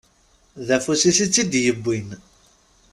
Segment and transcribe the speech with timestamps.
[0.67, 2.09] D afus-is i tt-id-yewwin.